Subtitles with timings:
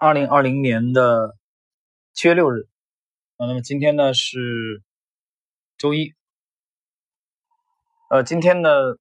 [0.00, 1.36] 二零二零年的
[2.12, 2.68] 七月六日，
[3.36, 4.80] 啊，那么今天呢是
[5.76, 6.14] 周一，
[8.08, 9.00] 呃，今天的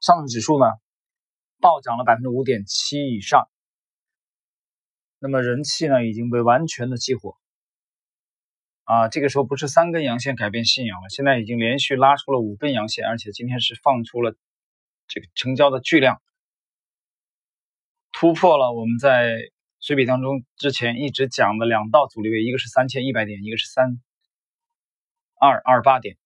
[0.00, 0.66] 上证指数呢
[1.60, 3.48] 暴涨了百分之五点七以上，
[5.20, 7.38] 那么人气呢已经被完全的激活，
[8.82, 14.34] 啊，这个时候不是三根阳线改变信仰了，现在已经连续拉出了五根阳线，而且今天是放出了
[15.06, 16.20] 这个成交的巨量，
[18.10, 19.52] 突破了我们在。
[19.86, 24.02] 水笔当中之前一直讲的两道阻力位，一个是三千一百点，一个是三
[25.38, 26.18] 二二八点，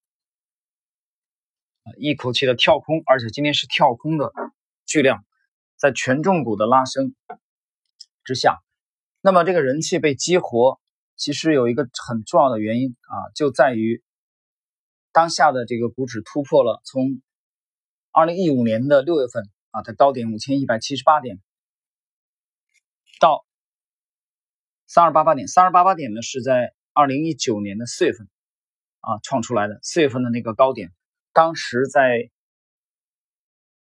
[1.99, 4.33] 一口气的跳空，而且今天是跳空的
[4.87, 5.23] 巨量，
[5.75, 7.13] 在权重股的拉升
[8.23, 8.63] 之下，
[9.21, 10.81] 那么这个人气被激活，
[11.15, 14.01] 其实有一个很重要的原因啊，就在于
[15.11, 17.21] 当下的这个股指突破了从
[18.11, 21.39] 二零一五年的六月份啊的高点五千一百七十八点
[23.19, 23.45] 到。
[24.93, 28.27] 三二八八点，三二八八点呢是在二零一九年的四月份
[28.99, 30.91] 啊创出来的，四月份的那个高点，
[31.31, 32.29] 当时在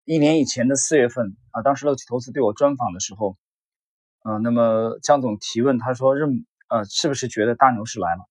[0.07, 3.37] 一年以前的四月份啊，当时乐奇投资对我专访的时候，
[4.23, 8.25] 呃，那么江总提问，他说认呃是不是觉得大牛市来了？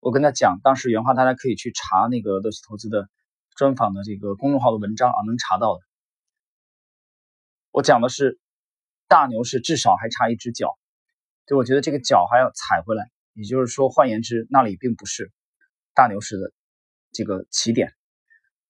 [0.00, 3.08] 我跟他讲，当时原话大家可以去查那个乐奇投资的
[3.56, 5.80] 专访的这个公众号的文章啊，能查到的。
[7.70, 8.38] 我讲的是
[9.08, 10.76] 大牛市至少还差一只脚。
[11.46, 15.32] 就我觉得这个脚还要踩回来，也就是说，换言之，那里并不是
[15.94, 16.52] 大牛市的
[17.12, 17.92] 这个起点。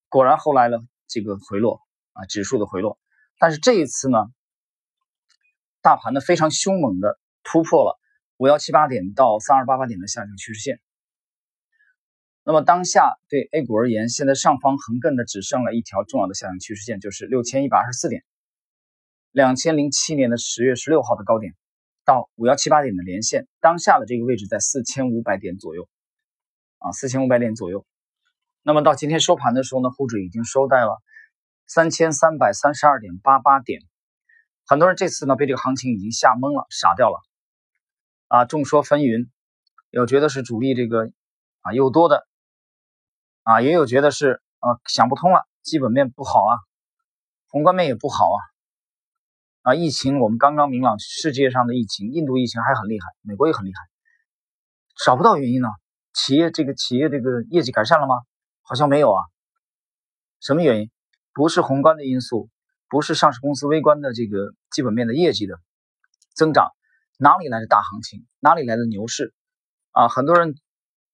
[0.08, 1.80] 果然后来呢，这个回落
[2.12, 2.98] 啊，指数的回落。
[3.38, 4.18] 但是这一次呢，
[5.80, 7.98] 大盘呢非常凶猛的突破了
[8.36, 10.80] 五幺七八点到三二八八点的下降趋势线。
[12.44, 18.24] 那么当下对 A 股而言，现在上方横亘的只剩了一条重要的下降趋势线，就是六千一百二十四点，
[19.30, 21.54] 两千零七年的十月十六号的高点。
[22.04, 25.88] 到五幺七八点的连线，当下的这个位置在四千五百点左右，
[26.78, 27.86] 啊，四千五百点左右。
[28.62, 31.02] 那么到今天收盘的时候呢，沪指已经收在了
[31.66, 33.82] 三千三百三十二点八八点。
[34.66, 37.20] 很多人这次呢被这个行情已经吓懵了，傻掉了，
[38.28, 39.28] 啊，众说纷纭，
[39.90, 41.10] 有觉得是主力这个
[41.62, 42.26] 啊又多的，
[43.42, 46.58] 啊，也有觉得是啊想不通了，基本面不好啊，
[47.48, 48.51] 宏观面也不好啊。
[49.62, 53.80] 啊，疫情我们刚刚明朗，世界上的疫情，印度疫情还很厉害，美国也很厉害，
[55.04, 55.68] 找不到原因呢。
[56.12, 58.16] 企业这个企业这个业绩改善了吗？
[58.62, 59.22] 好像没有啊。
[60.40, 60.90] 什么原因？
[61.32, 62.50] 不是宏观的因素，
[62.88, 65.54] 不是上市公司微观的这个基本面的业绩的
[66.34, 66.72] 增长，
[67.16, 68.26] 哪里来的大行情？
[68.40, 69.32] 哪里来的牛市？
[69.92, 70.56] 啊，很多人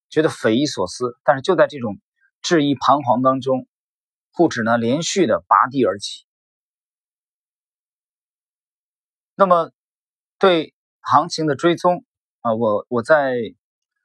[0.09, 1.19] 觉得匪夷所思。
[1.23, 2.01] 但是就在这种
[2.41, 3.69] 质疑彷徨当中，
[4.33, 6.25] 沪指呢连续的拔地而起。
[9.41, 9.71] 那么，
[10.41, 12.05] 对行情的追踪
[12.41, 13.37] 啊，我我在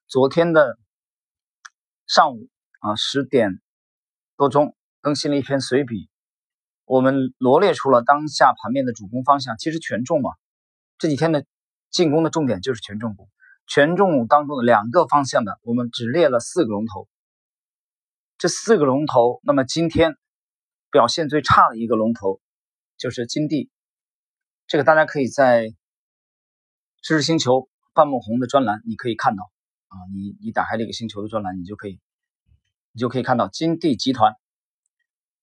[0.05, 0.77] 昨天的
[2.05, 2.49] 上午
[2.81, 3.59] 啊十点
[4.37, 6.07] 多钟更新了一篇随笔，
[6.85, 9.57] 我们罗列出了当下盘面的主攻方向。
[9.57, 10.29] 其实权重嘛，
[10.99, 11.47] 这几天的
[11.89, 13.27] 进攻的重点就是权重股，
[13.65, 17.07] 权重股当中的两个方向的，我们只列了四个龙头。
[18.37, 20.15] 这四个龙头，那么今天
[20.91, 22.39] 表现最差的一个龙头
[22.97, 23.71] 就是金地。
[24.73, 25.67] 这个大家可以在
[27.03, 29.51] 知识星球半木红的专栏，你可以看到
[29.89, 31.99] 啊，你你打开这个星球的专栏，你就可以
[32.91, 34.35] 你就可以看到金地集团，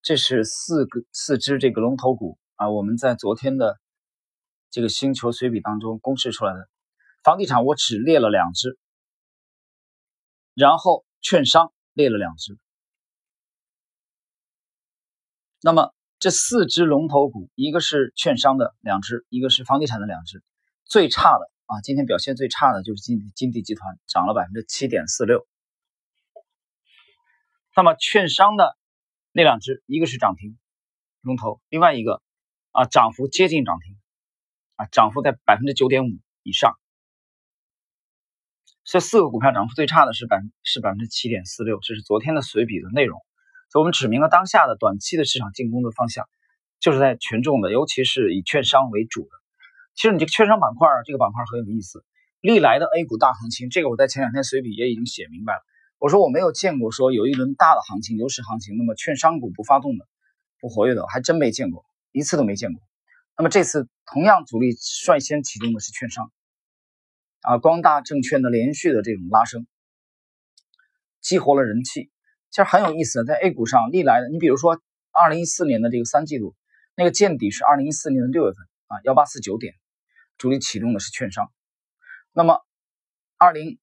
[0.02, 3.78] 这是四个四只这个龙头股啊，我们在昨天的
[4.68, 6.68] 这个星球随笔当中公示出来的。
[7.22, 8.80] 房地产我只列了两只，
[10.54, 12.58] 然后券商列了两只，
[15.62, 15.94] 那么。
[16.20, 20.44] 这四只龙头股，一个是券商的两只，一个是房地产的两只。
[20.84, 25.47] 最差的啊，今天表现最差的就是金金地集团，涨了百分之七点四六。
[27.75, 28.76] 那么券商的
[29.32, 30.59] 那两只，一个是涨停
[31.22, 32.20] 龙头，另外一个
[32.72, 33.97] 啊涨幅接近涨停，
[34.76, 36.10] 啊涨幅在百分之九点五
[36.42, 36.78] 以上。
[38.84, 43.24] 这四个股票涨幅最差的是百是百分之七点四六，这是昨天的随笔的内容。
[43.70, 46.28] 所以我们指明了当下的短期的市场进攻的方向，
[46.80, 49.30] 就是在权重的，尤其是以券商为主的。
[49.94, 52.04] 其实你这个券商板块，这个板块很有意思。
[52.40, 55.60] 历来的 A 股大行情，这个我在前两天随笔也已经写明白了。
[55.98, 60.08] 我说我没有见过说有一轮大的行情，牛市行情，那么券商股不发动的、
[60.58, 62.82] 不活跃的，还真没见过，一次都没见过。
[63.36, 66.32] 那么这次同样主力率先启动的是券商，
[67.42, 69.66] 啊，光大证券的连续的这种拉升，
[71.20, 72.10] 激活了人气。
[72.50, 74.80] 其实很有意思，在 A 股上历来的，你比如说
[75.12, 76.56] 二零一四年的这个三季度，
[76.97, 79.74] 那个见底是二零一四年的六月份啊，幺八四九点，
[80.36, 81.52] 主力启动的是券商。
[82.32, 82.64] 那么，
[83.38, 83.78] 二零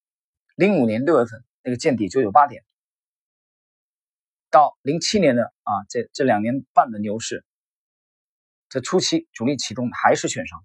[0.56, 2.64] 零五年六月份那个见底九九八点，
[4.50, 7.46] 到零七年的啊这这两年半的牛市，
[8.68, 10.64] 这初期主力启动还是券商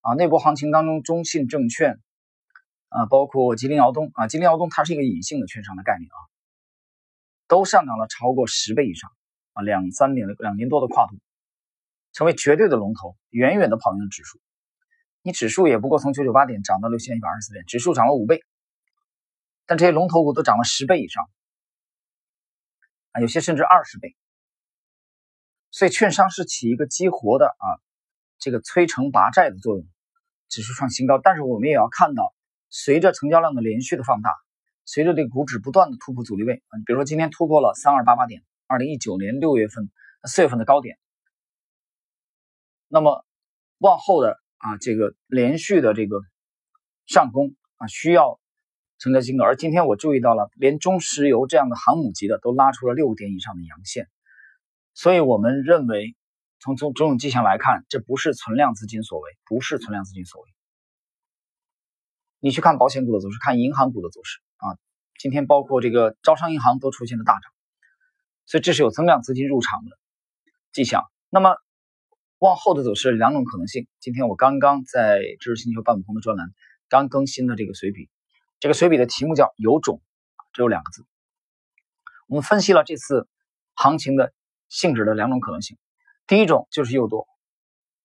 [0.00, 0.14] 啊。
[0.14, 2.00] 那波行情当中，中信证券
[2.88, 6.18] 啊，包括吉林敖东啊，吉林敖东它是一个隐性的券商的概念啊，
[7.52, 9.10] 都上涨了超过十倍以上
[9.52, 11.20] 啊，两三年的两年多的跨度。
[12.14, 14.40] 成为绝对的龙头，远远的跑赢了指数。
[15.20, 18.42] 你指数也不过从九九八点涨到六千一百二十四点，指数涨了五倍，
[19.66, 21.28] 但这些龙头股都涨了十倍以上，
[23.10, 24.16] 啊，有些甚至二十倍。
[25.70, 27.68] 所以，券商是起一个激活的啊，
[28.38, 29.86] 这个催成拔寨的作用，
[30.48, 31.18] 指数创新高。
[31.22, 32.34] 但是，我们也要看到，
[32.70, 34.30] 随着成交量的连续的放大，
[34.92, 39.90] 随着这个股指不断的突破阻力位，啊，比如说今天突破了三二八八点，二零一九年六月份、
[40.24, 40.98] 四月份的高点。
[42.88, 43.24] 那么，
[43.78, 46.20] 往后的啊，这个连续的这个
[47.06, 48.38] 上攻啊，需要
[48.98, 49.44] 成交金额。
[49.44, 54.10] 而今天我注意到了，连中石油这样的航母级的都拉出了六点以上的阳线，
[54.92, 56.14] 所以我们认为，
[56.60, 60.50] 从从种种迹象来看，这不是存量资金所为，不是存量资金所为。
[62.40, 64.78] 你去看保险股的走势，看银行股的走势啊，
[65.18, 67.52] 今天包括这个招商银行都出现了大涨，
[68.46, 69.98] 所以这是有增量资金入场的
[70.72, 71.04] 迹象。
[71.28, 71.56] 那么。
[72.42, 73.86] 往后的走势两种可能性。
[74.00, 76.48] 今天我刚刚在知识星球半亩棚的专栏
[76.88, 78.10] 刚更新的这个随笔，
[78.58, 80.02] 这个随笔的题目叫“有种”，
[80.52, 81.06] 只有两个字。
[82.26, 83.28] 我们分析了这次
[83.74, 84.32] 行情的
[84.68, 85.78] 性质的两种可能性。
[86.26, 87.28] 第一种就是诱多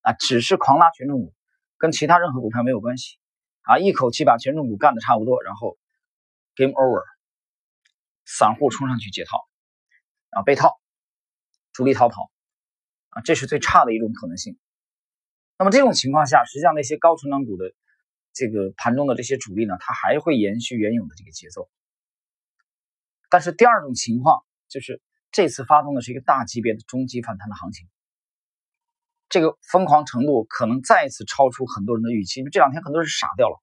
[0.01, 1.33] 啊，只是狂拉权重股，
[1.79, 3.17] 跟其他任何股票没有关系
[3.63, 5.79] 啊，一口气把权重股干的差不多，然后
[6.57, 7.03] game over，
[8.25, 9.47] 散户冲上去解套
[10.31, 10.77] 啊，被套，
[11.71, 12.29] 主力逃跑。
[13.09, 14.59] 啊这是最差的一种可能性。
[15.57, 17.73] 那么这种情况下，实际上那些高成长股的
[18.33, 21.67] 这个盘中的这些主力呢，它还会延续原有的这个节奏。
[23.29, 25.01] 但是第二种情况就是
[25.31, 27.87] 这次发动的是一个大级别的中级反弹的行情，
[29.29, 32.41] 这个疯狂程度可能再一次超出很多人的预期。
[32.41, 33.59] 因为这两天很多人傻掉了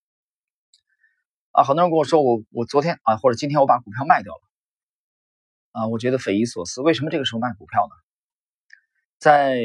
[1.55, 1.63] 啊！
[1.63, 4.41] 很多人跟我说，我我昨天啊或者今天我把股票卖掉了
[5.71, 7.95] 啊，我觉得匪夷所思，为什么这个时候卖股票呢？
[9.19, 9.63] 在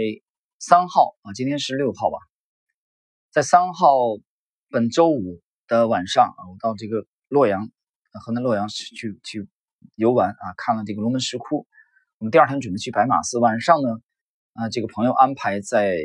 [0.60, 2.20] 三号啊，今天是六号吧，
[3.32, 3.90] 在三号
[4.70, 7.72] 本周五的晚上啊，我到这个洛阳，
[8.24, 9.48] 河南洛阳去去
[9.96, 11.66] 游玩啊，看了这个龙门石窟。
[12.20, 14.00] 我们第二天准备去白马寺，晚上呢，
[14.54, 15.98] 啊，这个朋友安排在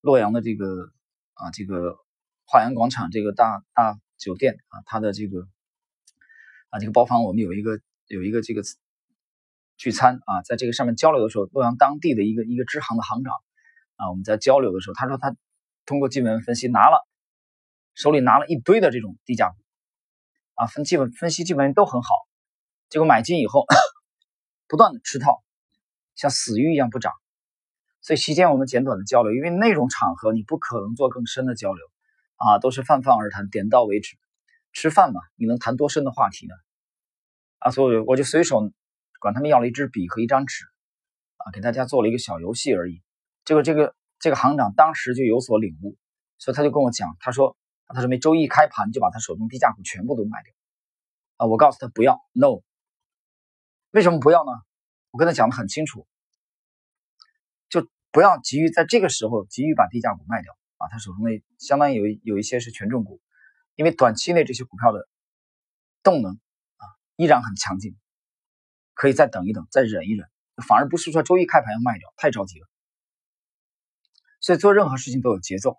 [0.00, 0.90] 洛阳的这个
[1.34, 1.98] 啊这个
[2.46, 5.48] 华阳广场这个大大酒店啊，他的这个
[6.70, 8.62] 啊这个包房，我们有一个有一个这个。
[9.78, 13.34] 聚餐啊，在这个上面交流的时候，洛阳当地的一个一个支行的行长
[13.96, 15.34] 啊，我们在交流的时候，他说他
[15.86, 17.04] 通过基本面分析拿了
[17.94, 19.56] 手里拿了一堆的这种低价股
[20.54, 22.14] 啊，分基本分析基本面都很好，
[22.90, 23.66] 结果买进以后
[24.68, 25.42] 不断的吃套，
[26.14, 27.12] 像死鱼一样不涨。
[28.02, 31.84] 所以期间我们简短的交流，因为那种场合你不可能做更深的交流
[32.36, 34.16] 啊，都是泛泛而谈，点到为止。
[34.72, 36.54] 吃饭嘛，你能谈多深的话题呢？
[37.58, 38.72] 啊，所以我就随手。
[39.20, 40.64] 管他们要了一支笔和一张纸，
[41.36, 43.00] 啊，给大家做了一个小游戏而已。
[43.44, 45.96] 结果这个这个行长当时就有所领悟，
[46.38, 47.56] 所以他就跟我讲，他说，
[47.86, 50.52] 他准备周一开盘就把他手中低价股全部都卖掉。
[51.36, 52.62] 啊，我告诉他不要，no。
[53.92, 54.50] 为什么不要呢？
[55.12, 56.04] 我跟他讲的很清楚，
[57.68, 60.88] 就不要急于在这个时候急于把低价股卖掉啊。
[60.90, 63.20] 他手中的相当于有有一些是权重股，
[63.74, 65.08] 因为短期内这些股票的
[66.02, 66.32] 动能
[66.76, 66.84] 啊
[67.16, 67.96] 依然很强劲。
[68.94, 70.28] 可以再等一等，再忍一忍，
[70.68, 72.68] 反而不是说周一开盘要卖掉，太着急了。
[74.38, 75.78] 所以做任何事情都有节奏。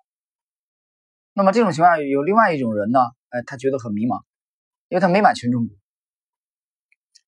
[1.31, 4.24] 那么这种情况下，有另外一种人呢，哎，他觉得很迷茫，
[4.88, 5.77] 因为他没买权重股，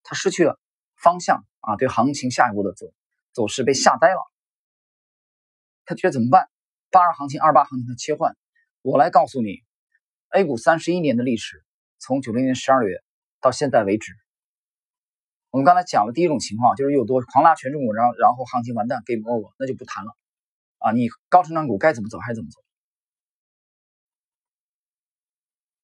[0.02, 0.60] 他失去了
[0.98, 2.88] 方向啊，对行情下一步的走
[3.32, 4.20] 走势被吓呆了。
[5.86, 6.50] 他觉得怎么办？
[6.92, 8.36] 八二行情、二八行情的切换，
[8.82, 9.64] 我来告诉你
[10.30, 11.64] ，A 股三十一年的历史，
[12.00, 13.04] 从九零年十二月
[13.42, 14.14] 到现在为止。
[15.50, 20.12] 我们刚才讲了第一种情况，就是又多狂拉权重股，然后然后行情完蛋，game over，那就不谈了
[20.80, 20.92] 啊！
[20.92, 22.62] 你高成长股该怎么走还怎么走。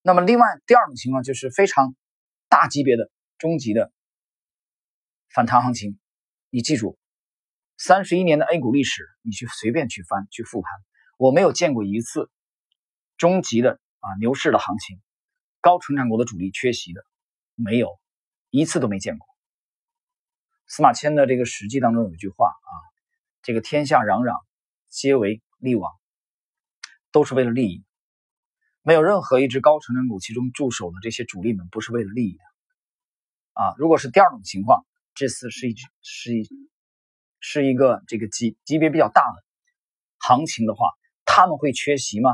[0.02, 1.96] 那么另外第二种情况就是非常
[2.50, 3.94] 大级别的中级的
[5.34, 5.98] 反弹行情，
[6.50, 6.98] 你记住，
[7.78, 10.70] 三十一年的 A 股历史，你去随便去翻去复盘，
[11.22, 12.32] 我没有见过一次
[13.16, 15.00] 中级的啊牛市的行情，
[15.60, 17.06] 高成长股的主力缺席的，
[17.54, 18.00] 没有
[18.50, 19.28] 一次都没见过。
[20.66, 22.74] 司马迁的这个《史记》当中有一句话啊，
[23.44, 24.42] 这个天下攘攘，
[24.90, 25.94] 皆为利往，
[27.12, 27.84] 都是为了利益
[28.82, 32.44] 没有任何一只高成长股其中驻守的这些主力们不是为了利益的
[33.62, 33.76] 啊。
[33.78, 36.50] 如果是第二种情况，这次是一只是一
[37.40, 39.44] 是一个这个级级别比较大的
[40.18, 40.90] 行情的话，
[41.34, 42.30] 他们会缺席吗？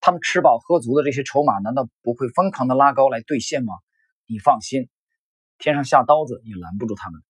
[0.00, 3.72] 他们吃饱喝足的这些筹码，难道不会疯狂的拉高来兑现吗？
[4.26, 4.88] 你放心，
[5.56, 7.22] 天上下刀子也拦不住他们，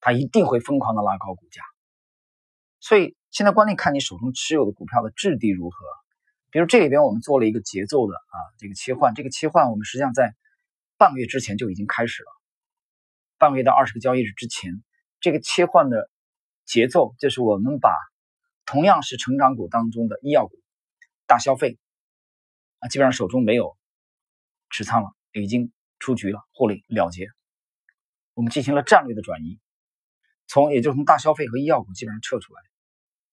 [0.00, 1.62] 他一定会疯狂的拉高股价。
[2.80, 5.76] 所以现在关键看你手中持有的股票的质地如何。
[6.50, 10.34] 比如这里边我们做了一个节奏的啊这个切换，这个切换我们实际上在
[10.96, 12.28] 半个月之前就已经开始了，
[13.38, 14.82] 半个月到二十个交易日之前，
[15.20, 16.10] 这个切换的
[16.64, 17.96] 节奏就是我们把
[18.72, 20.54] 同样是成长股当中的医药股、
[21.26, 21.78] 大消费。
[22.78, 23.76] 啊，基本上手中没有
[24.70, 27.28] 持仓了，已经出局了，获利了结。
[28.32, 29.60] 我们进行了战略的转移，
[30.46, 32.62] 从也就从大消费和医药股基本上撤出来。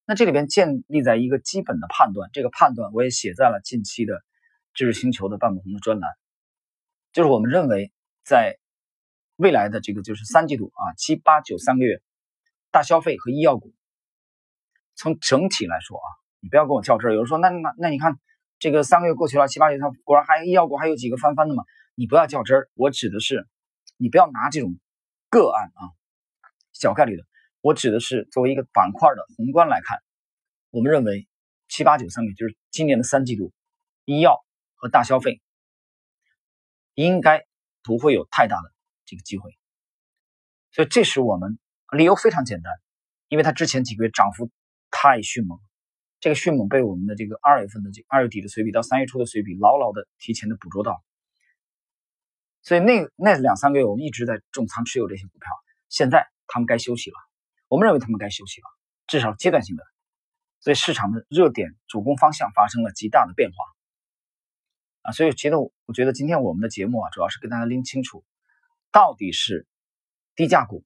[0.04, 4.22] 那这里边建立在一个基本的判断，这个判断我也写在了近期的
[4.74, 6.12] 知识星球的半亩红的专栏，
[7.14, 7.94] 就是我们认为
[8.26, 8.60] 在
[9.38, 12.02] 未来的这个就是三季度啊七八九三个月，
[12.72, 13.74] 大消费和医药股
[15.00, 16.08] 从整体来说啊，
[16.42, 17.14] 你不要跟我较真儿。
[17.14, 18.20] 有人说那那那你看。
[18.62, 21.64] 这个三个月过去了，七八月它果然还医药股还有几个翻番的嘛？
[21.96, 23.48] 你不要较真儿，我指的是
[23.96, 24.78] 你不要拿这种
[25.30, 25.96] 个案啊，
[26.74, 27.24] 小概率的。
[27.62, 30.00] 我指的是作为一个板块的宏观来看，
[30.72, 31.26] 我们认为
[31.70, 33.54] 七八九三个月就是今年的三季度，
[34.04, 34.44] 医药
[34.76, 35.42] 和大消费
[36.94, 37.46] 应该
[37.82, 38.74] 不会有太大的
[39.06, 39.58] 这个机会。
[40.74, 41.58] 所以这是我们
[41.96, 42.74] 理由非常简单，
[43.30, 44.52] 因为它之前几个月涨幅
[45.02, 45.64] 太迅猛了。
[46.20, 51.02] 这个迅猛被我们的这个二月份的这二月底的随笔到三月初的随笔牢牢的提前的捕捉到，
[52.62, 55.48] 所以那那两三个月我们一直在重仓持有这些股票，
[55.88, 57.16] 现在他们该休息了，
[57.70, 58.68] 我们认为他们该休息了，
[59.08, 59.84] 至少阶段性的，
[60.60, 63.56] 所以市场的热点主攻方向发生了极大的变化，
[65.04, 68.26] 啊，所以觉得我觉得今天我们的节目啊，主要是跟大家拎清楚，
[68.92, 69.66] 到底是
[70.36, 70.84] 低价股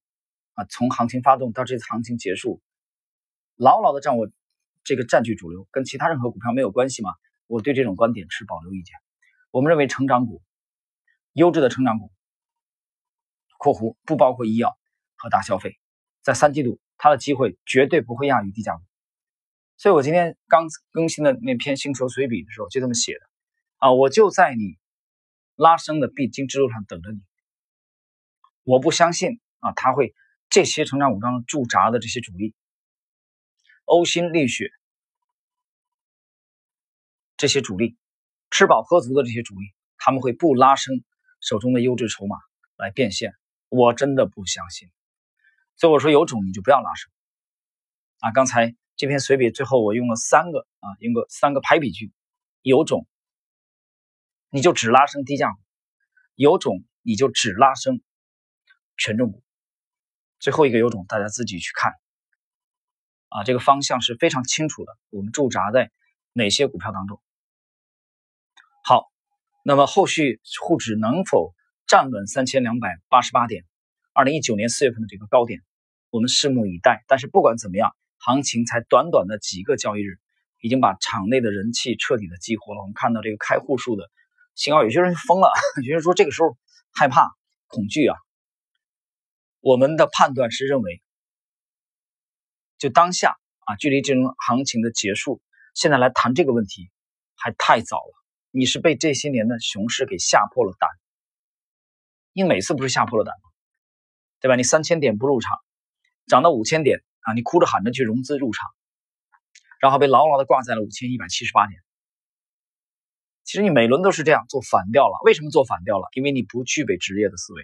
[0.53, 2.61] 啊，从行情发动到这次行情结束，
[3.55, 4.29] 牢牢的掌握。
[4.85, 7.11] 这个占据主流，跟其他任何股票没有关系吗？
[7.47, 8.97] 我对这种观点持保留意见。
[9.49, 10.41] 我们认为成长股、
[11.31, 12.11] 优质的成长股
[13.57, 14.77] （括弧不包括医药
[15.15, 15.79] 和大消费）
[16.21, 18.83] 在三季度它的机会绝对不会亚于低价股。
[19.77, 23.19] 所以我今天刚更新的那篇星球随笔的时候就这么写的
[23.77, 24.77] 啊，我就在你
[25.55, 27.21] 拉升的必经之路上等着你。
[28.63, 30.13] 我不相信啊，他会
[30.49, 32.53] 这些成长股当中驻扎的这些主力。
[33.85, 34.71] 呕心沥血，
[37.37, 37.97] 这些主力
[38.49, 41.03] 吃饱喝足的这些主力，他们会不拉升
[41.41, 42.37] 手中的优质筹码
[42.77, 43.33] 来变现？
[43.69, 44.89] 我真的不相信。
[45.75, 47.11] 所以我说有种你就不要拉升
[48.19, 48.31] 啊！
[48.31, 52.13] 刚才这篇随笔最后我用了三个啊，用个三个排比句：
[52.61, 53.07] 有种
[54.49, 55.59] 你就只拉升低价股，
[56.35, 58.01] 有种你就只拉升
[58.97, 59.43] 权重股。
[60.39, 61.91] 最后一个有种，大家自己去看。
[63.33, 64.95] 啊，这个方向是非常清楚的。
[65.09, 65.89] 我们驻扎在
[66.33, 67.19] 哪些股票当中？
[68.85, 69.09] 好，
[69.63, 71.55] 那么后续沪指能否
[71.87, 73.65] 站稳三千两百八十八点？
[74.13, 75.61] 二零一九年四月份的这个高点，
[76.11, 77.03] 我们拭目以待。
[77.07, 80.19] 但是不管怎么样，行情才短短的几个交易日，
[80.61, 82.81] 已经把场内的人气彻底的激活了。
[82.81, 84.11] 我们看到这个开户数的
[84.53, 85.49] 信号，有些人疯了，
[85.81, 86.55] 有些人说这个时候
[86.93, 87.31] 害怕、
[87.65, 88.15] 恐惧啊。
[89.59, 91.01] 我们的判断是认为。
[92.77, 95.41] 就当下啊，距离这种行情的结束，
[95.73, 96.89] 现在来谈这个问题
[97.35, 98.13] 还太早了。
[98.51, 100.89] 你是被这些年的熊市给吓破了胆，
[102.33, 103.49] 因为每次不是吓破了胆吗？
[104.39, 104.55] 对吧？
[104.55, 105.57] 你三千点不入场，
[106.27, 108.69] 涨到五千点啊，你哭着喊着去融资入场，
[109.79, 111.79] 然后被牢牢的挂在了五千一百七十八点。
[113.45, 115.17] 其实你每轮都是这样做反调了。
[115.23, 116.07] 为什么做反调了？
[116.13, 117.63] 因为你不具备职业的思维。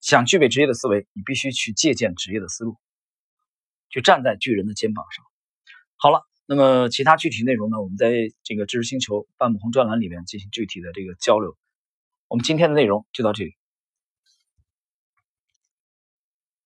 [0.00, 2.76] 想具备职业的思维，你必须去借鉴职业的思路。
[3.90, 5.24] 就站在巨人的肩膀上。
[5.96, 7.80] 好了，那么其他具体内容呢？
[7.80, 11.56] 我们在这个知识星球半亩红专栏里面进行具体的这个交流。
[12.28, 13.54] 我们今天的内容就到这里。